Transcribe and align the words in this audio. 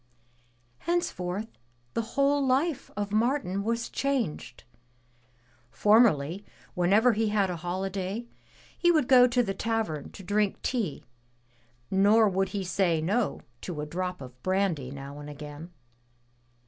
Henceforth 0.79 1.59
the 1.93 2.01
whole 2.17 2.43
life 2.43 2.89
of 2.97 3.11
Martin 3.11 3.63
was 3.63 3.87
changed. 3.87 4.63
Formerly, 5.69 6.43
whenever 6.73 7.13
he 7.13 7.27
had 7.29 7.51
a 7.51 7.57
holiday, 7.57 8.25
he 8.75 8.91
would 8.91 9.07
go 9.07 9.27
to 9.27 9.43
the 9.43 9.53
tavern 9.53 10.09
to 10.13 10.23
drink 10.23 10.59
tea 10.63 11.03
nor 11.91 12.27
would 12.27 12.49
he 12.49 12.63
say 12.63 12.99
no 12.99 13.41
to 13.61 13.79
a 13.79 13.85
drop 13.85 14.21
of 14.21 14.41
brandy 14.41 14.89
now 14.89 15.19
and 15.19 15.29
again. 15.29 15.69